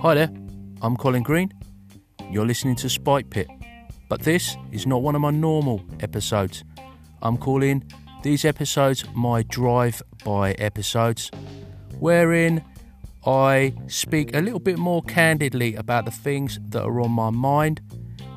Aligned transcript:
Hi 0.00 0.14
there, 0.14 0.30
I'm 0.82 0.96
Colin 0.96 1.22
Green. 1.22 1.52
You're 2.32 2.46
listening 2.46 2.74
to 2.76 2.88
Spike 2.88 3.30
Pit, 3.30 3.46
but 4.08 4.22
this 4.22 4.56
is 4.72 4.88
not 4.88 5.02
one 5.02 5.14
of 5.14 5.20
my 5.20 5.30
normal 5.30 5.84
episodes. 6.00 6.64
I'm 7.22 7.36
calling 7.36 7.84
these 8.24 8.44
episodes 8.44 9.04
my 9.14 9.44
drive 9.44 10.02
by 10.24 10.52
episodes, 10.54 11.30
wherein 12.00 12.64
I 13.24 13.74
speak 13.86 14.34
a 14.34 14.40
little 14.40 14.58
bit 14.58 14.78
more 14.78 15.02
candidly 15.02 15.76
about 15.76 16.06
the 16.06 16.10
things 16.10 16.58
that 16.70 16.82
are 16.82 17.00
on 17.00 17.12
my 17.12 17.30
mind. 17.30 17.82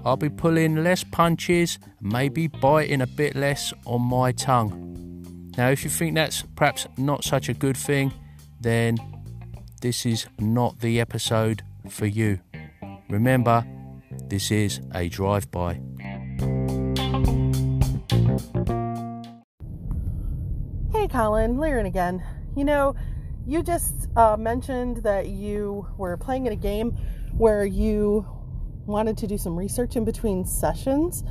I'll 0.06 0.16
be 0.16 0.30
pulling 0.30 0.84
less 0.84 1.04
punches, 1.04 1.80
maybe 2.02 2.48
biting 2.48 3.02
a 3.02 3.08
bit 3.08 3.36
less 3.36 3.74
on 3.88 4.04
my 4.04 4.32
tongue. 4.32 4.92
Now, 5.58 5.70
if 5.70 5.84
you 5.84 5.90
think 5.90 6.16
that's 6.16 6.44
perhaps 6.56 6.88
not 6.98 7.24
such 7.24 7.50
a 7.50 7.54
good 7.54 7.76
thing, 7.76 8.14
then 8.62 8.98
this 9.82 10.06
is 10.06 10.28
not 10.40 10.80
the 10.80 11.00
episode 11.02 11.64
for 11.90 12.06
you. 12.06 12.40
Remember, 13.10 13.66
this 14.28 14.52
is 14.52 14.80
a 14.94 15.10
drive 15.10 15.52
by. 15.52 15.74
Hey, 20.94 21.08
Colin, 21.08 21.58
Lieren 21.58 21.86
again. 21.86 22.24
You 22.56 22.64
know, 22.64 22.96
you 23.46 23.64
just 23.64 24.08
uh, 24.16 24.38
mentioned 24.38 24.98
that 24.98 25.28
you 25.28 25.88
were 25.98 26.16
playing 26.16 26.46
in 26.46 26.54
a 26.54 26.58
game 26.58 26.92
where 27.38 27.66
you 27.66 28.26
wanted 28.86 29.18
to 29.18 29.28
do 29.28 29.38
some 29.38 29.58
research 29.58 29.96
in 29.96 30.06
between 30.06 30.46
sessions. 30.46 31.24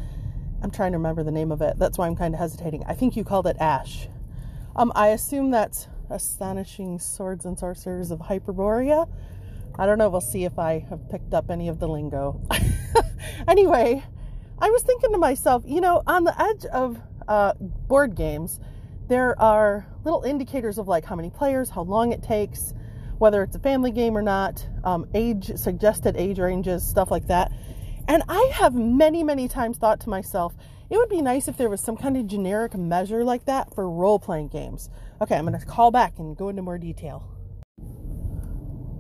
I'm 0.63 0.71
trying 0.71 0.93
to 0.93 0.99
remember 0.99 1.23
the 1.23 1.31
name 1.31 1.53
of 1.53 1.63
it. 1.63 1.79
That's 1.79 1.97
why 1.97 2.07
I'm 2.07 2.17
kind 2.17 2.35
of 2.35 2.41
hesitating. 2.41 2.85
I 2.87 2.95
think 2.95 3.17
you 3.17 3.25
called 3.25 3.47
it 3.47 3.57
Ash. 3.61 4.09
Um, 4.77 4.93
I 4.95 5.09
assume 5.09 5.51
that's 5.51 5.89
Astonishing 6.11 6.99
Swords 6.99 7.45
and 7.45 7.59
Sorcerers 7.59 8.11
of 8.11 8.21
Hyperborea. 8.21 9.09
I 9.79 9.87
don't 9.87 9.99
know. 9.99 10.09
We'll 10.09 10.21
see 10.21 10.45
if 10.45 10.59
I 10.59 10.85
have 10.91 11.09
picked 11.09 11.35
up 11.35 11.51
any 11.51 11.69
of 11.69 11.81
the 11.81 11.89
lingo. 11.89 12.41
anyway, 13.49 14.05
I 14.59 14.71
was 14.71 14.83
thinking 14.83 15.13
to 15.13 15.19
myself, 15.19 15.65
you 15.67 15.81
know, 15.81 16.03
on 16.07 16.25
the 16.25 16.41
edge 16.41 16.67
of 16.67 17.01
uh, 17.27 17.55
board 17.55 18.15
games, 18.15 18.61
there 19.09 19.41
are 19.41 19.87
little 20.05 20.23
indicators 20.23 20.79
of 20.79 20.87
like 20.87 21.05
how 21.05 21.17
many 21.17 21.31
players, 21.31 21.71
how 21.71 21.83
long 21.83 22.13
it 22.13 22.23
takes, 22.23 22.75
whether 23.19 23.43
it's 23.43 23.57
a 23.57 23.61
family 23.61 23.91
game 23.91 24.17
or 24.17 24.23
not, 24.23 24.65
um, 24.85 25.07
age, 25.15 25.51
suggested 25.57 26.17
age 26.17 26.39
ranges, 26.39 26.87
stuff 26.87 27.11
like 27.11 27.27
that. 27.27 27.53
And 28.09 28.23
I 28.29 28.51
have 28.55 28.75
many, 28.75 29.23
many 29.25 29.49
times 29.49 29.79
thought 29.79 30.01
to 30.01 30.09
myself, 30.09 30.55
it 30.91 30.97
would 30.97 31.09
be 31.09 31.23
nice 31.23 31.47
if 31.47 31.57
there 31.57 31.71
was 31.71 31.81
some 31.81 31.97
kind 31.97 32.17
of 32.17 32.27
generic 32.27 32.75
measure 32.75 33.25
like 33.25 33.45
that 33.45 33.73
for 33.75 33.89
role 33.89 34.19
playing 34.19 34.49
games. 34.49 34.91
Okay, 35.23 35.37
I'm 35.37 35.47
going 35.47 35.59
to 35.59 35.65
call 35.65 35.91
back 35.93 36.19
and 36.19 36.37
go 36.37 36.49
into 36.49 36.63
more 36.63 36.79
detail. 36.79 37.29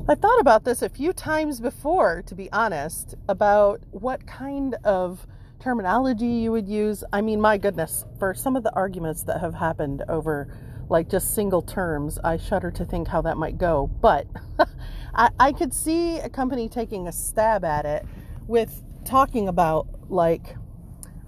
I 0.08 0.14
thought 0.14 0.40
about 0.40 0.64
this 0.64 0.82
a 0.82 0.88
few 0.88 1.12
times 1.12 1.60
before, 1.60 2.22
to 2.26 2.34
be 2.34 2.50
honest, 2.52 3.16
about 3.28 3.80
what 3.90 4.26
kind 4.26 4.74
of 4.84 5.26
terminology 5.60 6.26
you 6.26 6.52
would 6.52 6.68
use. 6.68 7.04
I 7.12 7.20
mean, 7.20 7.40
my 7.40 7.58
goodness, 7.58 8.04
for 8.18 8.34
some 8.34 8.56
of 8.56 8.62
the 8.62 8.74
arguments 8.74 9.24
that 9.24 9.40
have 9.40 9.54
happened 9.54 10.02
over 10.08 10.56
like 10.88 11.08
just 11.08 11.34
single 11.34 11.62
terms, 11.62 12.18
I 12.24 12.36
shudder 12.36 12.70
to 12.72 12.84
think 12.84 13.08
how 13.08 13.22
that 13.22 13.36
might 13.36 13.58
go. 13.58 13.88
But 14.00 14.26
I, 15.14 15.30
I 15.38 15.52
could 15.52 15.74
see 15.74 16.18
a 16.18 16.28
company 16.28 16.68
taking 16.68 17.06
a 17.06 17.12
stab 17.12 17.64
at 17.64 17.84
it 17.84 18.04
with 18.46 18.82
talking 19.04 19.48
about 19.48 19.86
like 20.10 20.56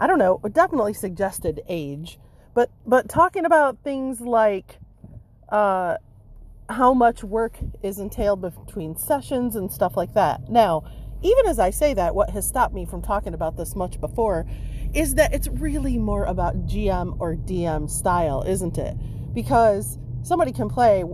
I 0.02 0.08
don't 0.08 0.18
know, 0.18 0.40
definitely 0.52 0.94
suggested 0.94 1.62
age, 1.68 2.18
but 2.54 2.72
but 2.84 3.08
talking 3.08 3.44
about 3.44 3.84
things 3.84 4.20
like 4.20 4.80
uh, 5.48 5.98
how 6.68 6.92
much 6.92 7.22
work 7.22 7.56
is 7.84 8.00
entailed 8.00 8.40
between 8.40 8.96
sessions 8.96 9.54
and 9.54 9.70
stuff 9.70 9.96
like 9.96 10.12
that. 10.14 10.48
Now, 10.48 10.82
even 11.22 11.46
as 11.46 11.60
I 11.60 11.70
say 11.70 11.94
that, 11.94 12.16
what 12.16 12.30
has 12.30 12.44
stopped 12.44 12.74
me 12.74 12.84
from 12.84 13.00
talking 13.00 13.32
about 13.32 13.56
this 13.56 13.76
much 13.76 14.00
before 14.00 14.44
is 14.92 15.14
that 15.14 15.32
it's 15.32 15.46
really 15.46 15.98
more 15.98 16.24
about 16.24 16.66
GM 16.66 17.16
or 17.20 17.36
DM 17.36 17.88
style, 17.88 18.42
isn't 18.42 18.78
it? 18.78 18.96
Because 19.32 20.00
somebody 20.24 20.50
can 20.50 20.68
play 20.68 21.04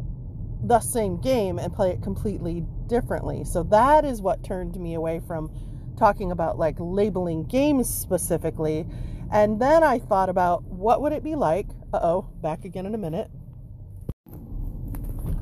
the 0.65 0.81
same 0.81 1.21
game 1.21 1.59
and 1.59 1.75
play 1.75 1.91
it 1.91 2.03
completely 2.03 2.65
differently. 2.87 3.45
So 3.45 3.65
that 3.65 4.07
is 4.07 4.23
what 4.23 4.43
turned 4.43 4.81
me 4.81 4.95
away 4.95 5.21
from 5.27 5.51
talking 5.99 6.31
about 6.33 6.59
like 6.59 6.77
labeling 6.79 7.45
games 7.45 7.93
specifically. 7.93 8.87
And 9.31 9.61
then 9.61 9.83
I 9.83 9.99
thought 9.99 10.29
about 10.29 10.65
what 10.65 11.03
would 11.03 11.13
it 11.13 11.23
be 11.23 11.35
like? 11.35 11.67
Uh 11.93 12.01
oh, 12.03 12.31
back 12.41 12.65
again 12.65 12.87
in 12.87 12.95
a 12.95 12.99
minute. 12.99 13.31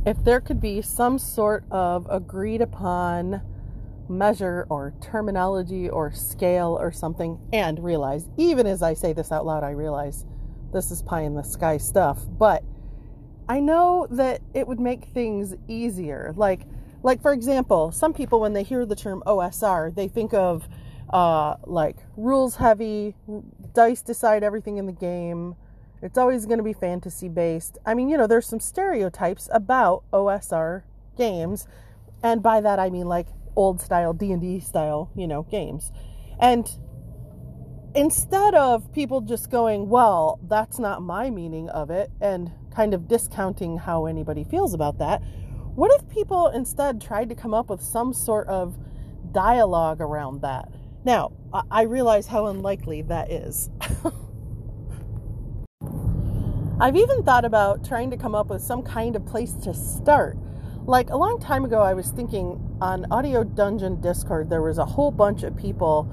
If 0.04 0.22
there 0.24 0.40
could 0.40 0.60
be 0.60 0.82
some 0.82 1.18
sort 1.18 1.64
of 1.70 2.06
agreed 2.10 2.62
upon 2.62 3.42
measure 4.08 4.66
or 4.70 4.94
terminology 5.00 5.88
or 5.88 6.12
scale 6.12 6.78
or 6.80 6.92
something, 6.92 7.40
and 7.52 7.82
realize, 7.82 8.28
even 8.36 8.66
as 8.66 8.82
I 8.82 8.94
say 8.94 9.12
this 9.12 9.32
out 9.32 9.44
loud, 9.44 9.64
I 9.64 9.70
realize 9.70 10.24
this 10.72 10.92
is 10.92 11.02
pie 11.02 11.22
in 11.22 11.34
the 11.34 11.42
sky 11.42 11.76
stuff, 11.76 12.20
but 12.38 12.62
I 13.48 13.60
know 13.60 14.06
that 14.10 14.42
it 14.54 14.68
would 14.68 14.80
make 14.80 15.06
things 15.06 15.54
easier. 15.68 16.32
Like, 16.36 16.62
like 17.06 17.22
for 17.22 17.32
example, 17.32 17.92
some 17.92 18.12
people 18.12 18.40
when 18.40 18.52
they 18.52 18.64
hear 18.64 18.84
the 18.84 18.96
term 18.96 19.22
OSR, 19.28 19.94
they 19.94 20.08
think 20.08 20.34
of 20.34 20.68
uh, 21.08 21.54
like 21.64 21.98
rules 22.16 22.56
heavy, 22.56 23.14
dice 23.74 24.02
decide 24.02 24.42
everything 24.42 24.76
in 24.76 24.86
the 24.86 24.92
game. 24.92 25.54
It's 26.02 26.18
always 26.18 26.46
going 26.46 26.58
to 26.58 26.64
be 26.64 26.72
fantasy 26.72 27.28
based. 27.28 27.78
I 27.86 27.94
mean, 27.94 28.08
you 28.08 28.16
know, 28.16 28.26
there's 28.26 28.46
some 28.46 28.58
stereotypes 28.58 29.48
about 29.52 30.02
OSR 30.12 30.82
games, 31.16 31.68
and 32.24 32.42
by 32.42 32.60
that 32.60 32.80
I 32.80 32.90
mean 32.90 33.06
like 33.06 33.28
old 33.54 33.80
style 33.80 34.12
D&D 34.12 34.58
style, 34.58 35.12
you 35.14 35.28
know, 35.28 35.44
games. 35.44 35.92
And 36.40 36.68
instead 37.94 38.56
of 38.56 38.92
people 38.92 39.20
just 39.20 39.48
going, 39.48 39.88
"Well, 39.88 40.40
that's 40.42 40.80
not 40.80 41.02
my 41.02 41.30
meaning 41.30 41.68
of 41.68 41.88
it," 41.88 42.10
and 42.20 42.50
kind 42.74 42.94
of 42.94 43.06
discounting 43.06 43.78
how 43.78 44.06
anybody 44.06 44.42
feels 44.42 44.74
about 44.74 44.98
that, 44.98 45.22
what 45.76 45.92
if 45.94 46.08
people 46.08 46.48
instead 46.48 47.00
tried 47.00 47.28
to 47.28 47.34
come 47.34 47.54
up 47.54 47.70
with 47.70 47.80
some 47.80 48.12
sort 48.12 48.48
of 48.48 48.76
dialogue 49.30 50.00
around 50.00 50.42
that? 50.42 50.68
Now, 51.04 51.32
I 51.70 51.82
realize 51.82 52.26
how 52.26 52.46
unlikely 52.46 53.02
that 53.02 53.30
is. 53.30 53.70
I've 56.80 56.96
even 56.96 57.22
thought 57.22 57.44
about 57.44 57.84
trying 57.86 58.10
to 58.10 58.16
come 58.16 58.34
up 58.34 58.48
with 58.48 58.60
some 58.60 58.82
kind 58.82 59.14
of 59.14 59.24
place 59.24 59.52
to 59.62 59.72
start 59.72 60.36
like 60.86 61.10
a 61.10 61.16
long 61.16 61.40
time 61.40 61.64
ago, 61.64 61.82
I 61.82 61.94
was 61.94 62.10
thinking 62.10 62.60
on 62.80 63.10
Audio 63.10 63.42
Dungeon 63.42 64.00
Discord, 64.00 64.48
there 64.48 64.62
was 64.62 64.78
a 64.78 64.84
whole 64.84 65.10
bunch 65.10 65.42
of 65.42 65.56
people 65.56 66.08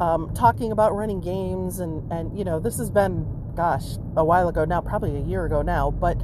um, 0.00 0.34
talking 0.34 0.72
about 0.72 0.94
running 0.94 1.20
games, 1.20 1.78
and 1.78 2.10
and 2.12 2.36
you 2.36 2.44
know 2.44 2.58
this 2.58 2.78
has 2.78 2.90
been, 2.90 3.24
gosh, 3.54 3.98
a 4.16 4.24
while 4.24 4.48
ago 4.48 4.64
now, 4.64 4.80
probably 4.80 5.16
a 5.16 5.20
year 5.20 5.44
ago 5.44 5.62
now, 5.62 5.90
but 5.90 6.20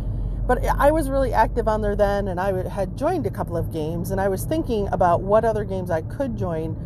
but 0.47 0.65
I 0.65 0.91
was 0.93 1.11
really 1.11 1.33
active 1.33 1.67
on 1.67 1.83
there 1.83 1.97
then, 1.97 2.29
and 2.29 2.41
I 2.41 2.69
had 2.69 2.97
joined 2.97 3.27
a 3.27 3.31
couple 3.31 3.57
of 3.57 3.73
games, 3.73 4.11
and 4.11 4.21
I 4.21 4.29
was 4.29 4.45
thinking 4.45 4.89
about 4.93 5.23
what 5.23 5.45
other 5.45 5.65
games 5.65 5.91
I 5.91 6.03
could 6.03 6.37
join, 6.37 6.77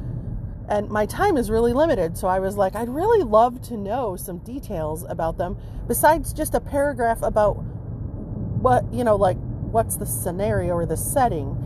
and 0.69 0.89
my 0.89 1.05
time 1.05 1.37
is 1.37 1.51
really 1.51 1.73
limited, 1.73 2.17
so 2.17 2.29
I 2.29 2.39
was 2.39 2.57
like, 2.57 2.75
I'd 2.77 2.89
really 2.89 3.23
love 3.23 3.61
to 3.63 3.77
know 3.77 4.17
some 4.17 4.39
details 4.39 5.05
about 5.09 5.37
them 5.37 5.59
besides 5.89 6.33
just 6.33 6.55
a 6.55 6.61
paragraph 6.61 7.23
about 7.23 7.55
what 7.55 8.85
you 8.93 9.05
know, 9.05 9.17
like 9.17 9.37
what's 9.73 9.97
the 9.97 10.07
scenario 10.07 10.75
or 10.75 10.87
the 10.87 10.97
setting. 10.97 11.57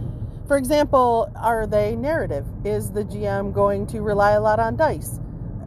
For 0.47 0.57
example, 0.57 1.31
are 1.37 1.67
they 1.67 1.97
narrative? 1.97 2.47
Is 2.65 2.91
the 2.91 3.05
GM 3.05 3.53
going 3.53 3.87
to 3.89 4.01
rely 4.01 4.33
a 4.33 4.41
lot 4.41 4.61
on 4.61 4.77
dice? 4.77 5.21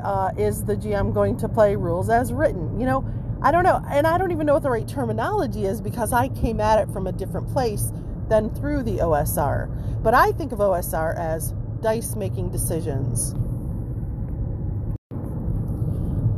Uh, 0.03 0.31
is 0.37 0.63
the 0.65 0.75
GM 0.75 1.13
going 1.13 1.37
to 1.37 1.49
play 1.49 1.75
rules 1.75 2.09
as 2.09 2.31
written? 2.31 2.79
You 2.79 2.85
know, 2.85 3.13
I 3.41 3.51
don't 3.51 3.63
know. 3.63 3.81
And 3.89 4.07
I 4.07 4.17
don't 4.17 4.31
even 4.31 4.45
know 4.45 4.53
what 4.53 4.63
the 4.63 4.69
right 4.69 4.87
terminology 4.87 5.65
is 5.65 5.81
because 5.81 6.13
I 6.13 6.29
came 6.29 6.59
at 6.59 6.79
it 6.79 6.91
from 6.91 7.07
a 7.07 7.11
different 7.11 7.47
place 7.49 7.91
than 8.29 8.53
through 8.53 8.83
the 8.83 8.97
OSR. 8.97 10.01
But 10.03 10.13
I 10.13 10.31
think 10.31 10.51
of 10.51 10.59
OSR 10.59 11.15
as 11.17 11.53
dice 11.81 12.15
making 12.15 12.49
decisions. 12.49 13.33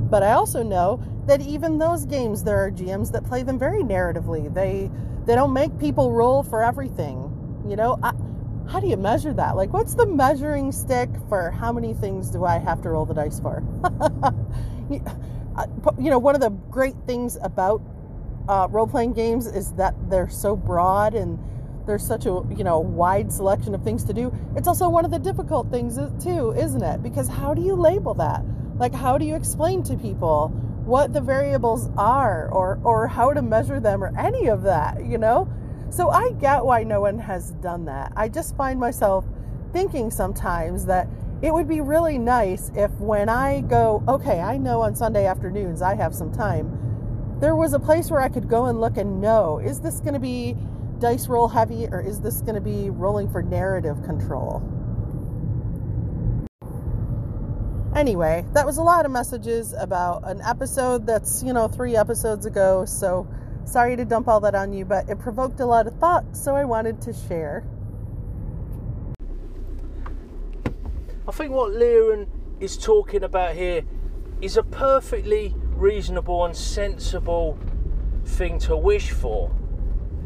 But 0.09 0.23
I 0.23 0.31
also 0.31 0.63
know 0.63 1.01
that 1.27 1.41
even 1.41 1.77
those 1.77 2.05
games, 2.05 2.43
there 2.43 2.57
are 2.65 2.71
GMs 2.71 3.11
that 3.11 3.23
play 3.23 3.43
them 3.43 3.59
very 3.59 3.83
narratively. 3.83 4.53
They 4.53 4.89
they 5.25 5.35
don't 5.35 5.53
make 5.53 5.77
people 5.77 6.11
roll 6.11 6.41
for 6.41 6.63
everything. 6.63 7.63
You 7.67 7.75
know, 7.75 7.99
I, 8.01 8.13
how 8.67 8.79
do 8.79 8.87
you 8.87 8.97
measure 8.97 9.33
that? 9.33 9.55
Like, 9.55 9.71
what's 9.71 9.93
the 9.93 10.07
measuring 10.07 10.71
stick 10.71 11.09
for 11.27 11.51
how 11.51 11.71
many 11.71 11.93
things 11.93 12.31
do 12.31 12.45
I 12.45 12.57
have 12.57 12.81
to 12.81 12.89
roll 12.89 13.05
the 13.05 13.13
dice 13.13 13.39
for? 13.39 13.63
you 15.99 16.09
know, 16.09 16.19
one 16.19 16.35
of 16.35 16.41
the 16.41 16.49
great 16.49 16.95
things 17.05 17.37
about 17.41 17.81
uh, 18.47 18.67
role 18.69 18.87
playing 18.87 19.13
games 19.13 19.45
is 19.45 19.71
that 19.73 19.93
they're 20.09 20.29
so 20.29 20.55
broad 20.55 21.13
and 21.13 21.39
there's 21.85 22.05
such 22.05 22.25
a 22.25 22.43
you 22.55 22.63
know 22.63 22.79
wide 22.79 23.31
selection 23.31 23.73
of 23.73 23.83
things 23.83 24.03
to 24.05 24.13
do. 24.13 24.33
It's 24.55 24.67
also 24.67 24.89
one 24.89 25.05
of 25.05 25.11
the 25.11 25.19
difficult 25.19 25.71
things 25.71 25.97
too, 26.23 26.51
isn't 26.51 26.83
it? 26.83 27.01
Because 27.01 27.27
how 27.27 27.53
do 27.53 27.61
you 27.61 27.75
label 27.75 28.13
that? 28.15 28.43
Like, 28.77 28.93
how 28.93 29.17
do 29.17 29.25
you 29.25 29.35
explain 29.35 29.83
to 29.83 29.97
people 29.97 30.49
what 30.85 31.13
the 31.13 31.21
variables 31.21 31.89
are 31.97 32.49
or 32.49 32.79
or 32.83 33.07
how 33.07 33.33
to 33.33 33.41
measure 33.41 33.79
them 33.79 34.03
or 34.03 34.17
any 34.17 34.47
of 34.47 34.63
that, 34.63 35.05
you 35.05 35.17
know? 35.17 35.51
So 35.89 36.09
I 36.09 36.31
get 36.33 36.63
why 36.63 36.83
no 36.83 37.01
one 37.01 37.17
has 37.19 37.51
done 37.53 37.85
that. 37.85 38.13
I 38.15 38.29
just 38.29 38.55
find 38.55 38.79
myself 38.79 39.25
thinking 39.73 40.11
sometimes 40.11 40.85
that 40.85 41.07
it 41.41 41.53
would 41.53 41.67
be 41.67 41.79
really 41.79 42.17
nice 42.17 42.69
if 42.75 42.91
when 42.99 43.29
I 43.29 43.61
go, 43.61 44.03
okay, 44.07 44.41
I 44.41 44.57
know 44.57 44.81
on 44.81 44.95
Sunday 44.95 45.25
afternoons 45.25 45.81
I 45.81 45.95
have 45.95 46.13
some 46.13 46.33
time, 46.33 47.37
there 47.39 47.55
was 47.55 47.73
a 47.73 47.79
place 47.79 48.11
where 48.11 48.19
I 48.19 48.27
could 48.27 48.49
go 48.49 48.65
and 48.65 48.81
look 48.81 48.97
and 48.97 49.21
know 49.21 49.59
is 49.59 49.79
this 49.79 50.01
going 50.01 50.13
to 50.13 50.19
be 50.19 50.57
dice 50.99 51.27
roll 51.27 51.47
heavy 51.47 51.87
or 51.87 52.01
is 52.01 52.19
this 52.19 52.41
going 52.41 52.55
to 52.55 52.61
be 52.61 52.89
rolling 52.89 53.31
for 53.31 53.41
narrative 53.41 54.03
control? 54.03 54.61
Anyway, 57.95 58.45
that 58.53 58.65
was 58.65 58.77
a 58.77 58.83
lot 58.83 59.05
of 59.05 59.11
messages 59.11 59.73
about 59.73 60.29
an 60.29 60.41
episode 60.45 61.07
that's, 61.07 61.41
you 61.41 61.53
know, 61.53 61.67
three 61.67 61.95
episodes 61.95 62.45
ago. 62.45 62.83
So 62.85 63.27
sorry 63.63 63.95
to 63.95 64.03
dump 64.03 64.27
all 64.27 64.41
that 64.41 64.55
on 64.55 64.73
you, 64.73 64.83
but 64.83 65.09
it 65.09 65.19
provoked 65.19 65.59
a 65.61 65.65
lot 65.65 65.87
of 65.87 65.97
thought, 65.99 66.35
so 66.35 66.55
I 66.55 66.65
wanted 66.65 67.01
to 67.03 67.13
share. 67.13 67.63
I 71.29 71.31
think 71.31 71.51
what 71.51 71.73
Lieren 71.73 72.27
is 72.59 72.75
talking 72.75 73.23
about 73.23 73.53
here 73.53 73.83
is 74.41 74.57
a 74.57 74.63
perfectly 74.63 75.53
reasonable 75.75 76.43
and 76.43 76.55
sensible 76.55 77.55
thing 78.25 78.57
to 78.61 78.75
wish 78.75 79.11
for. 79.11 79.55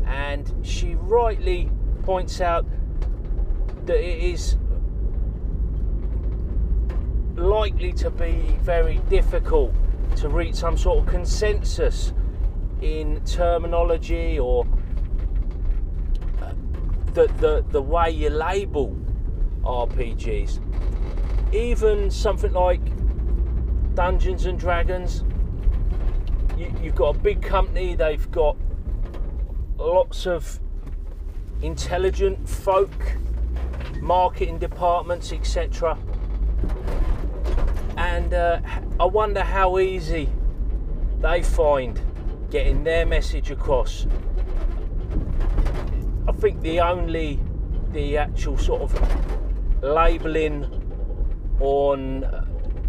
And 0.05 0.49
she 0.65 0.95
rightly 0.95 1.69
points 2.03 2.39
out 2.39 2.65
that 3.85 3.97
it 3.97 4.23
is 4.23 4.55
likely 7.35 7.91
to 7.91 8.09
be 8.09 8.57
very 8.61 8.99
difficult 9.09 9.73
to 10.15 10.29
reach 10.29 10.55
some 10.55 10.77
sort 10.77 10.99
of 10.99 11.05
consensus 11.07 12.13
in 12.81 13.21
terminology 13.25 14.39
or 14.39 14.65
uh, 16.41 16.53
the, 17.13 17.27
the, 17.41 17.65
the 17.71 17.81
way 17.81 18.09
you 18.09 18.29
label 18.29 18.95
RPGs 19.63 20.61
even 21.53 22.09
something 22.09 22.51
like 22.51 22.81
Dungeons 23.93 24.47
and 24.47 24.57
Dragons, 24.57 25.23
you, 26.57 26.65
have 26.65 26.95
got 26.95 27.15
a 27.15 27.19
big 27.19 27.41
company, 27.41 27.95
they've 27.95 28.29
got 28.31 28.57
lots 29.77 30.25
of 30.25 30.59
intelligent 31.61 32.49
folk, 32.49 32.91
marketing 34.01 34.57
departments, 34.57 35.31
etc. 35.31 35.97
And 37.97 38.33
uh, 38.33 38.59
I 38.99 39.05
wonder 39.05 39.41
how 39.41 39.77
easy 39.77 40.29
they 41.19 41.43
find 41.43 41.99
getting 42.49 42.83
their 42.83 43.05
message 43.05 43.51
across. 43.51 44.07
I 46.27 46.31
think 46.31 46.61
the 46.61 46.81
only, 46.81 47.39
the 47.91 48.17
actual 48.17 48.57
sort 48.57 48.81
of 48.81 49.83
labeling 49.83 50.82
on 51.59 52.25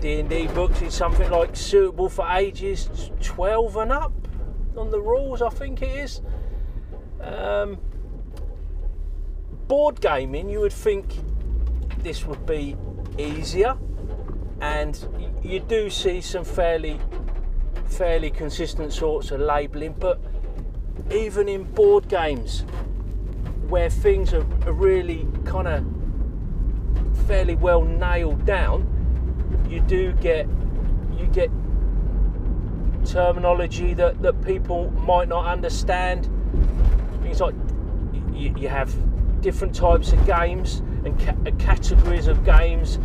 D&D 0.01 0.49
books. 0.49 0.83
Is 0.83 0.95
something 0.95 1.31
like 1.31 1.57
suitable 1.57 2.09
for 2.09 2.29
ages 2.29 3.11
12 3.23 3.77
and 3.77 3.93
up 3.93 4.13
on 4.77 4.91
the 4.91 5.01
rules 5.01 5.43
I 5.43 5.51
think 5.51 5.83
it 5.83 5.97
is. 5.99 6.21
Um, 7.21 7.79
board 9.67 10.01
gaming 10.01 10.49
you 10.51 10.61
would 10.61 10.73
think 10.73 11.15
this 11.99 12.27
would 12.27 12.45
be 12.45 12.77
easier 13.19 13.79
and 14.61 15.09
you 15.43 15.61
do 15.61 15.89
see 15.89 16.21
some 16.21 16.45
fairly 16.45 17.01
fairly 17.87 18.31
consistent 18.31 18.93
sorts 18.93 19.31
of 19.31 19.41
labeling 19.41 19.95
but 19.99 20.21
even 21.11 21.49
in 21.49 21.65
board 21.65 22.09
games 22.09 22.65
where 23.69 23.89
things 23.89 24.35
are, 24.35 24.47
are 24.67 24.73
really 24.73 25.27
kind 25.45 25.69
of 25.69 25.85
fairly 27.27 27.55
well 27.55 27.83
nailed 27.83 28.45
down, 28.45 28.87
you 29.69 29.81
do 29.81 30.13
get 30.15 30.47
you 31.19 31.27
get 31.27 31.51
terminology 33.05 33.95
that, 33.95 34.21
that 34.23 34.43
people 34.45 34.91
might 34.93 35.29
not 35.29 35.47
understand. 35.47 36.29
Things 37.23 37.41
like 37.41 37.55
you, 38.33 38.55
you 38.57 38.69
have 38.69 38.95
different 39.41 39.75
types 39.75 40.13
of 40.13 40.25
games 40.27 40.81
and 41.05 41.19
ca- 41.21 41.37
uh, 41.47 41.51
categories 41.59 42.27
of 42.27 42.45
games. 42.45 42.99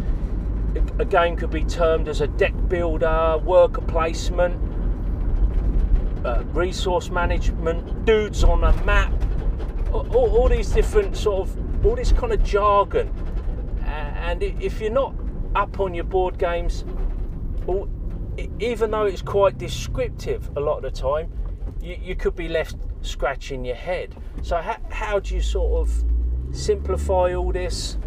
A, 1.00 1.06
game 1.06 1.36
could 1.36 1.50
be 1.50 1.64
termed 1.64 2.08
as 2.08 2.22
a 2.22 2.28
deck 2.28 2.54
builder, 2.68 3.40
worker 3.44 3.82
placement, 3.82 4.56
uh, 6.26 6.44
resource 6.54 7.10
management, 7.10 8.06
dudes 8.06 8.44
on 8.44 8.64
a 8.64 8.86
map, 8.86 9.12
all, 9.92 10.08
all, 10.14 10.48
these 10.48 10.70
different 10.70 11.18
sort 11.18 11.48
of, 11.48 11.86
all 11.86 11.96
this 11.96 12.12
kind 12.12 12.32
of 12.32 12.44
jargon 12.44 13.12
and 14.30 14.44
if 14.44 14.80
you're 14.80 14.92
not 14.92 15.16
up 15.56 15.80
on 15.80 15.96
your 15.96 16.04
board 16.04 16.38
games, 16.38 16.86
even 18.60 18.92
though 18.92 19.06
it's 19.06 19.24
quite 19.24 19.58
descriptive 19.58 20.56
a 20.56 20.60
lot 20.60 20.78
of 20.78 20.84
the 20.84 20.92
time, 20.92 21.32
you, 21.82 21.98
you 22.00 22.16
could 22.16 22.36
be 22.36 22.48
left 22.48 22.76
scratching 23.02 23.66
your 23.66 23.76
head. 23.76 24.16
So, 24.44 24.58
how, 24.58 24.78
how 24.92 25.20
do 25.20 25.34
you 25.34 25.42
sort 25.42 25.82
of 25.82 26.06
simplify 26.52 27.34
all 27.34 27.52
this? 27.52 27.98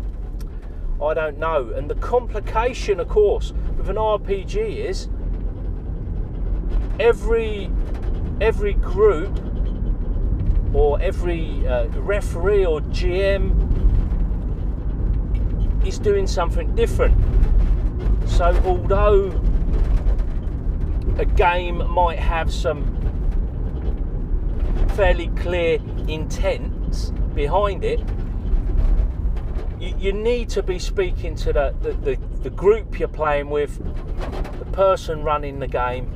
I 1.02 1.12
don't 1.14 1.38
know. 1.38 1.70
And 1.70 1.90
the 1.90 1.96
complication, 1.96 3.00
of 3.00 3.08
course, 3.08 3.52
with 3.76 3.90
an 3.90 3.96
RPG 3.96 4.76
is 4.76 5.08
every 7.00 7.68
every 8.40 8.74
group 8.74 9.40
or 10.72 11.00
every 11.00 11.66
uh, 11.66 11.86
referee 11.88 12.64
or 12.64 12.80
GM 12.80 13.61
is 15.86 15.98
doing 15.98 16.26
something 16.26 16.74
different. 16.74 17.16
So, 18.26 18.60
although 18.64 19.28
a 21.18 21.24
game 21.24 21.86
might 21.90 22.18
have 22.18 22.52
some 22.52 22.98
fairly 24.96 25.28
clear 25.28 25.78
intent 26.08 27.34
behind 27.34 27.84
it, 27.84 28.00
you, 29.80 29.94
you 29.98 30.12
need 30.12 30.48
to 30.50 30.62
be 30.62 30.78
speaking 30.78 31.34
to 31.36 31.52
the, 31.52 31.74
the, 31.82 31.92
the, 31.92 32.16
the 32.42 32.50
group 32.50 32.98
you're 32.98 33.08
playing 33.08 33.50
with, 33.50 33.78
the 34.58 34.64
person 34.66 35.22
running 35.22 35.58
the 35.58 35.68
game. 35.68 36.12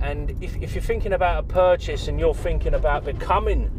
And 0.00 0.30
if, 0.42 0.56
if 0.56 0.74
you're 0.74 0.82
thinking 0.82 1.12
about 1.12 1.44
a 1.44 1.46
purchase 1.46 2.08
and 2.08 2.20
you're 2.20 2.34
thinking 2.34 2.74
about 2.74 3.04
becoming 3.04 3.70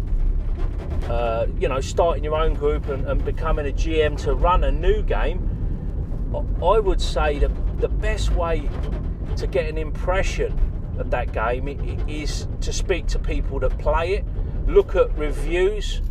uh, 1.10 1.48
you 1.60 1.70
know, 1.70 1.80
starting 1.80 2.24
your 2.24 2.36
own 2.36 2.54
group 2.54 2.88
and, 2.90 3.08
and, 3.08 3.24
becoming 3.24 3.66
a 3.68 3.72
GM 3.72 4.18
to 4.24 4.36
run 4.36 4.66
a 4.66 4.72
new 4.72 5.02
game, 5.02 5.40
I 6.62 6.80
would 6.80 7.00
say 7.00 7.40
that 7.40 7.80
the 7.80 7.88
best 7.88 8.32
way 8.32 8.70
to 9.38 9.48
get 9.48 9.70
an 9.70 9.78
impression 9.78 10.60
of 10.98 11.10
that 11.12 11.32
game 11.32 11.68
is 12.08 12.48
to 12.62 12.74
speak 12.74 13.08
to 13.08 13.20
people 13.20 13.60
that 13.60 13.78
play 13.78 14.16
it, 14.16 14.26
look 14.66 14.96
at 14.96 15.16
reviews 15.18 16.02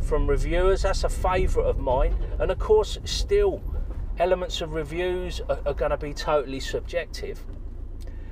from 0.00 0.28
reviewers. 0.28 0.82
That's 0.82 1.02
a 1.02 1.08
favourite 1.08 1.66
of 1.66 1.78
mine, 1.78 2.14
and 2.38 2.50
of 2.50 2.58
course, 2.58 2.98
still 3.04 3.62
elements 4.18 4.60
of 4.60 4.74
reviews 4.74 5.40
are, 5.48 5.58
are 5.66 5.74
going 5.74 5.90
to 5.90 5.96
be 5.96 6.12
totally 6.12 6.60
subjective, 6.60 7.44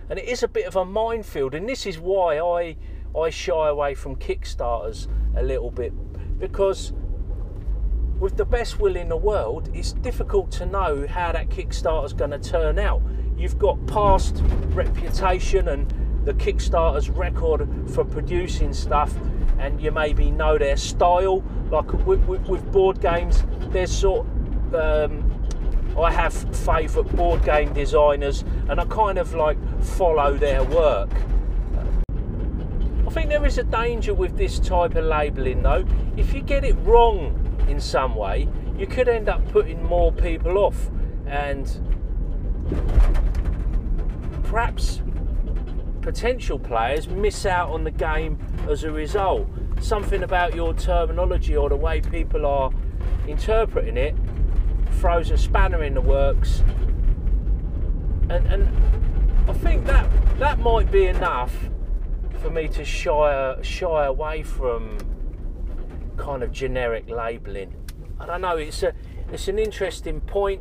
and 0.09 0.19
it 0.19 0.29
is 0.29 0.43
a 0.43 0.49
bit 0.49 0.67
of 0.67 0.77
a 0.77 0.85
minefield. 0.85 1.55
And 1.55 1.69
this 1.69 1.87
is 1.87 1.99
why 1.99 2.39
I 2.39 2.77
I 3.19 3.31
shy 3.31 3.69
away 3.69 3.95
from 3.95 4.17
Kickstarters 4.17 5.09
a 5.37 5.43
little 5.43 5.71
bit 5.71 5.93
because 6.39 6.93
with 8.23 8.37
the 8.37 8.45
best 8.45 8.79
will 8.79 8.97
in 8.97 9.09
the 9.09 9.17
world, 9.17 9.69
it's 9.75 9.93
difficult 9.95 10.53
to 10.53 10.65
know 10.67 11.07
how 11.09 11.33
that 11.33 11.49
Kickstarter 11.49 12.07
is 12.07 12.13
going 12.13 12.31
to 12.31 12.39
turn 12.39 12.79
out. 12.79 13.03
You've 13.37 13.59
got 13.59 13.85
past 13.89 14.41
reputation 14.69 15.69
and 15.69 15.93
the 16.25 16.33
Kickstarter's 16.35 17.11
record 17.11 17.69
for 17.91 18.05
producing 18.05 18.73
stuff, 18.73 19.13
and 19.59 19.81
you 19.81 19.91
maybe 19.91 20.31
know 20.31 20.57
their 20.57 20.77
style. 20.77 21.43
Like 21.71 21.93
with, 22.07 22.25
with, 22.27 22.47
with 22.47 22.71
board 22.71 23.01
games, 23.01 23.45
there's 23.71 23.91
sort. 23.91 24.27
Um, 24.73 25.29
I 25.99 26.11
have 26.11 26.33
favourite 26.57 27.15
board 27.17 27.45
game 27.45 27.73
designers, 27.73 28.45
and 28.69 28.81
I 28.81 28.85
kind 28.85 29.19
of 29.19 29.35
like 29.35 29.59
follow 29.83 30.37
their 30.37 30.63
work. 30.63 31.11
I 33.13 33.15
think 33.15 33.29
there 33.29 33.45
is 33.45 33.59
a 33.59 33.65
danger 33.65 34.15
with 34.15 34.39
this 34.39 34.59
type 34.59 34.95
of 34.95 35.05
labelling 35.05 35.63
though. 35.63 35.85
If 36.17 36.33
you 36.33 36.41
get 36.41 36.65
it 36.65 36.75
wrong 36.77 37.63
in 37.69 37.79
some 37.79 38.15
way, 38.15 38.49
you 38.79 38.87
could 38.87 39.07
end 39.07 39.29
up 39.29 39.47
putting 39.53 39.85
more 39.85 40.11
people 40.11 40.57
off 40.57 40.89
and 41.27 41.69
perhaps 44.45 45.03
potential 46.01 46.59
players 46.59 47.07
miss 47.07 47.45
out 47.45 47.69
on 47.69 47.85
the 47.85 47.91
game 47.91 48.39
as 48.67 48.83
a 48.83 48.91
result. 48.91 49.47
Something 49.83 50.23
about 50.23 50.55
your 50.55 50.73
terminology 50.73 51.55
or 51.55 51.69
the 51.69 51.77
way 51.77 52.01
people 52.01 52.47
are 52.47 52.71
interpreting 53.29 53.99
it 53.99 54.17
throws 54.93 55.31
a 55.31 55.37
spanner 55.37 55.83
in 55.83 55.93
the 55.93 56.01
works 56.01 56.61
and, 58.31 58.47
and 58.47 59.51
I 59.51 59.53
think 59.53 59.85
that 59.85 60.11
that 60.39 60.61
might 60.61 60.91
be 60.91 61.09
enough 61.09 61.55
for 62.43 62.51
me 62.51 62.67
to 62.67 62.85
shy 62.85 63.57
shy 63.63 64.05
away 64.05 64.43
from 64.43 64.99
kind 66.17 66.43
of 66.43 66.51
generic 66.51 67.09
labelling. 67.09 67.73
I 68.19 68.27
don't 68.27 68.41
know. 68.41 68.57
It's 68.57 68.83
a 68.83 68.93
it's 69.33 69.47
an 69.47 69.61
interesting 69.61 70.21
point, 70.21 70.61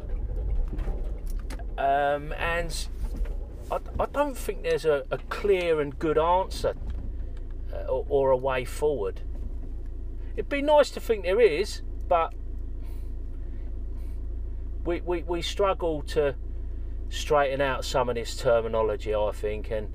um, 1.79 2.33
and 2.33 2.87
I, 3.71 3.79
I 3.99 4.05
don't 4.05 4.37
think 4.37 4.61
there's 4.61 4.85
a, 4.85 5.05
a 5.09 5.17
clear 5.17 5.81
and 5.81 5.97
good 5.97 6.19
answer 6.19 6.75
uh, 7.73 7.91
or, 7.91 8.05
or 8.07 8.31
a 8.31 8.37
way 8.37 8.63
forward. 8.63 9.21
It'd 10.35 10.49
be 10.49 10.61
nice 10.61 10.91
to 10.91 10.99
think 10.99 11.23
there 11.23 11.41
is, 11.41 11.81
but 12.07 12.33
we, 14.85 15.01
we, 15.01 15.23
we 15.23 15.41
struggle 15.41 16.03
to 16.03 16.35
straighten 17.09 17.59
out 17.59 17.83
some 17.83 18.07
of 18.07 18.15
this 18.15 18.37
terminology, 18.37 19.13
I 19.13 19.31
think, 19.33 19.71
and 19.71 19.91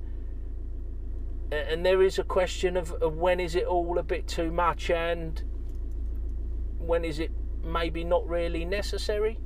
and 1.52 1.86
there 1.86 2.02
is 2.02 2.18
a 2.18 2.24
question 2.24 2.76
of, 2.76 2.92
of 2.94 3.16
when 3.16 3.40
is 3.40 3.54
it 3.54 3.64
all 3.64 3.98
a 3.98 4.02
bit 4.02 4.26
too 4.26 4.50
much 4.50 4.90
and 4.90 5.42
when 6.78 7.04
is 7.04 7.18
it 7.18 7.30
maybe 7.62 8.04
not 8.04 8.26
really 8.28 8.64
necessary? 8.64 9.38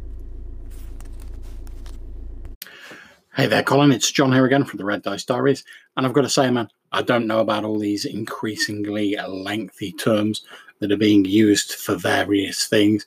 Hey 3.34 3.46
there, 3.46 3.62
Colin. 3.62 3.92
It's 3.92 4.10
John 4.10 4.32
here 4.32 4.44
again 4.44 4.64
from 4.64 4.78
the 4.78 4.84
Red 4.84 5.02
Dice 5.02 5.24
Diaries. 5.24 5.64
And 5.96 6.04
I've 6.04 6.12
got 6.12 6.22
to 6.22 6.28
say, 6.28 6.50
man, 6.50 6.68
I 6.92 7.02
don't 7.02 7.26
know 7.26 7.40
about 7.40 7.64
all 7.64 7.78
these 7.78 8.04
increasingly 8.04 9.16
lengthy 9.26 9.92
terms 9.92 10.44
that 10.80 10.90
are 10.90 10.96
being 10.96 11.24
used 11.24 11.74
for 11.74 11.94
various 11.94 12.66
things. 12.66 13.06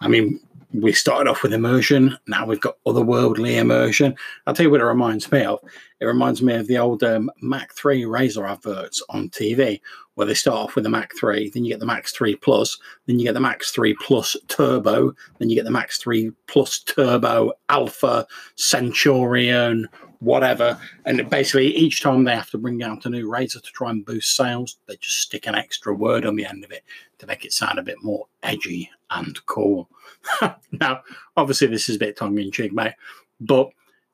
I 0.00 0.08
mean, 0.08 0.40
we 0.72 0.92
started 0.92 1.30
off 1.30 1.42
with 1.42 1.54
immersion. 1.54 2.16
Now 2.26 2.46
we've 2.46 2.60
got 2.60 2.76
otherworldly 2.86 3.56
immersion. 3.56 4.14
I'll 4.46 4.54
tell 4.54 4.64
you 4.64 4.70
what 4.70 4.80
it 4.80 4.84
reminds 4.84 5.30
me 5.32 5.42
of. 5.44 5.60
It 6.00 6.04
reminds 6.04 6.42
me 6.42 6.54
of 6.54 6.66
the 6.66 6.78
old 6.78 7.02
um, 7.02 7.30
Mach 7.40 7.72
3 7.74 8.04
Razor 8.04 8.46
adverts 8.46 9.02
on 9.08 9.30
TV, 9.30 9.80
where 10.14 10.26
they 10.26 10.34
start 10.34 10.58
off 10.58 10.74
with 10.74 10.84
the 10.84 10.90
Mach 10.90 11.12
3, 11.18 11.50
then 11.50 11.64
you 11.64 11.72
get 11.72 11.80
the 11.80 11.86
Max 11.86 12.12
3 12.12 12.36
Plus, 12.36 12.78
then 13.06 13.18
you 13.18 13.24
get 13.24 13.34
the 13.34 13.40
Max 13.40 13.70
3 13.70 13.94
Plus 13.94 14.36
Turbo, 14.48 15.14
then 15.38 15.48
you 15.48 15.56
get 15.56 15.64
the 15.64 15.70
Max 15.70 15.98
3 15.98 16.30
Plus 16.46 16.80
Turbo 16.80 17.52
Alpha 17.68 18.26
Centurion, 18.56 19.88
whatever. 20.20 20.78
And 21.04 21.28
basically, 21.30 21.74
each 21.76 22.02
time 22.02 22.24
they 22.24 22.34
have 22.34 22.50
to 22.50 22.58
bring 22.58 22.82
out 22.82 23.06
a 23.06 23.10
new 23.10 23.30
razor 23.30 23.60
to 23.60 23.72
try 23.72 23.90
and 23.90 24.04
boost 24.04 24.36
sales, 24.36 24.78
they 24.86 24.96
just 24.96 25.20
stick 25.20 25.46
an 25.46 25.54
extra 25.54 25.94
word 25.94 26.26
on 26.26 26.36
the 26.36 26.46
end 26.46 26.64
of 26.64 26.70
it 26.70 26.84
to 27.18 27.26
make 27.26 27.44
it 27.44 27.52
sound 27.52 27.78
a 27.78 27.82
bit 27.82 28.02
more 28.02 28.26
edgy 28.42 28.90
and 29.10 29.44
cool. 29.46 29.88
now, 30.72 31.02
obviously, 31.36 31.66
this 31.66 31.88
is 31.88 31.96
a 31.96 32.00
bit 32.00 32.16
tongue 32.16 32.38
in 32.38 32.50
cheek, 32.50 32.72
mate, 32.72 32.94
but 33.40 33.70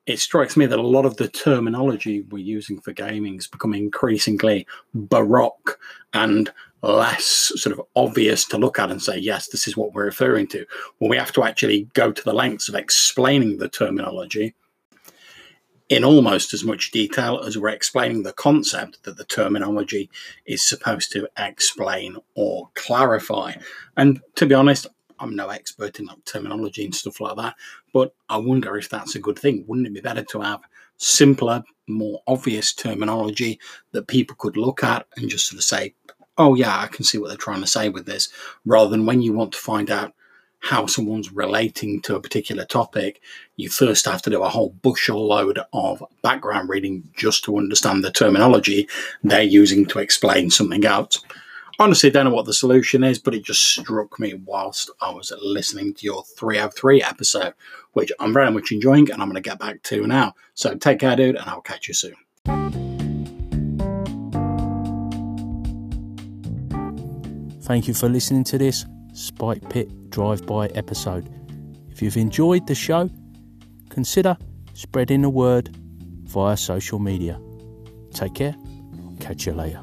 it 0.07 0.19
strikes 0.19 0.57
me 0.57 0.67
that 0.67 0.79
a 0.79 0.83
lot 0.83 1.07
of 1.07 1.17
the 1.17 1.29
terminology 1.29 2.23
we're 2.23 2.39
using 2.39 2.79
for 2.81 2.93
gaming 2.93 3.37
is 3.37 3.47
becoming 3.47 3.85
increasingly 3.85 4.67
baroque 4.93 5.79
and 6.13 6.53
less 6.83 7.53
sort 7.57 7.79
of 7.79 7.87
obvious 7.97 8.45
to 8.45 8.59
look 8.59 8.79
at 8.79 8.91
and 8.91 9.01
say, 9.01 9.17
yes, 9.17 9.49
this 9.49 9.67
is 9.67 9.77
what 9.77 9.95
we're 9.95 10.05
referring 10.05 10.47
to. 10.49 10.67
Well, 11.01 11.09
we 11.09 11.17
have 11.17 11.33
to 11.33 11.45
actually 11.45 11.89
go 11.95 12.13
to 12.13 12.23
the 12.23 12.35
lengths 12.35 12.69
of 12.69 12.75
explaining 12.75 13.57
the 13.57 13.71
terminology 13.71 14.55
in 15.89 16.03
almost 16.05 16.55
as 16.55 16.65
much 16.65 16.91
detail 16.91 17.41
as 17.41 17.59
we're 17.59 17.69
explaining 17.69 18.23
the 18.23 18.33
concept 18.33 19.03
that 19.05 19.17
the 19.17 19.25
terminology 19.25 20.11
is 20.47 20.67
supposed 20.67 21.13
to 21.13 21.29
explain 21.39 22.17
or 22.35 22.71
clarify. 22.75 23.53
And 23.97 24.21
to 24.37 24.47
be 24.47 24.55
honest, 24.55 24.87
I'm 25.19 25.37
no 25.37 25.49
expert 25.49 26.01
in 26.01 26.07
like 26.07 26.25
terminology 26.25 26.85
and 26.85 26.95
stuff 26.95 27.21
like 27.21 27.37
that, 27.37 27.55
but 27.93 28.15
I 28.29 28.39
wonder 28.39 28.77
if 28.77 28.89
that's 28.89 29.15
a 29.15 29.21
good 29.21 29.39
thing. 29.39 29.65
Wouldn't 29.67 29.87
it 29.87 29.95
be 29.95 30.01
better 30.01 30.25
to 30.25 30.41
have 30.41 30.61
simpler, 30.97 31.63
more 31.87 32.23
obvious 32.27 32.73
terminology 32.73 33.61
that 33.93 34.09
people 34.09 34.37
could 34.37 34.57
look 34.57 34.83
at 34.83 35.07
and 35.17 35.29
just 35.29 35.49
sort 35.49 35.59
of 35.59 35.65
say, 35.65 35.95
oh, 36.37 36.55
yeah, 36.55 36.81
I 36.81 36.89
can 36.89 37.05
see 37.05 37.19
what 37.19 37.29
they're 37.29 37.37
trying 37.37 37.61
to 37.61 37.67
say 37.67 37.89
with 37.91 38.07
this, 38.07 38.29
rather 38.65 38.91
than 38.91 39.07
when 39.07 39.23
you 39.23 39.33
want 39.33 39.53
to 39.53 39.59
find 39.59 39.91
out 39.91 40.15
how 40.65 40.87
someone's 40.87 41.33
relating 41.33 42.01
to 42.03 42.17
a 42.17 42.21
particular 42.21 42.65
topic, 42.65 43.21
you 43.57 43.69
first 43.69 44.07
have 44.07 44.23
to 44.23 44.31
do 44.31 44.43
a 44.43 44.49
whole 44.49 44.71
bushel 44.83 45.27
load 45.27 45.61
of 45.73 46.03
background 46.23 46.69
reading 46.69 47.09
just 47.17 47.45
to 47.45 47.57
understand 47.57 48.03
the 48.03 48.11
terminology 48.11 48.89
they're 49.23 49.43
using 49.43 49.87
to 49.87 49.99
explain 49.99 50.51
something 50.51 50.85
else 50.85 51.23
honestly 51.79 52.11
don't 52.11 52.25
know 52.25 52.31
what 52.35 52.47
the 52.47 52.53
solution 52.53 53.03
is, 53.05 53.19
but 53.19 53.35
it 53.35 53.45
just 53.45 53.63
struck 53.63 54.19
me 54.19 54.35
whilst 54.35 54.91
I 55.01 55.11
was 55.11 55.33
listening 55.43 55.95
to 55.95 56.05
your 56.05 56.25
303 56.25 57.03
episode, 57.03 57.55
which 57.93 58.13
I'm 58.21 58.33
very 58.33 58.51
much 58.51 58.73
enjoying 58.73 59.11
and 59.11 59.21
I'm 59.21 59.29
going 59.29 59.43
to 59.43 59.49
get 59.49 59.59
back 59.59 59.83
to 59.85 60.07
now. 60.07 60.35
So 60.55 60.75
take 60.77 61.01
care, 61.01 61.17
dude, 61.17 61.37
and 61.37 61.49
I'll 61.49 61.61
catch 61.61 61.89
you 61.89 61.95
soon. 61.95 62.15
Thank 67.63 67.89
you 67.89 67.95
for 67.95 68.09
listening 68.09 68.45
to 68.45 68.59
this 68.59 68.85
Spike 69.15 69.69
Pit 69.71 70.11
Drive 70.11 70.45
By 70.45 70.67
episode. 70.69 71.31
If 71.91 72.03
you've 72.03 72.17
enjoyed 72.17 72.67
the 72.67 72.75
show, 72.75 73.09
consider 73.89 74.37
spreading 74.75 75.23
the 75.23 75.31
word 75.31 75.75
via 76.25 76.57
social 76.57 76.99
media. 76.99 77.41
Take 78.13 78.35
care. 78.35 78.57
Catch 79.21 79.47
you 79.47 79.53
later. 79.53 79.83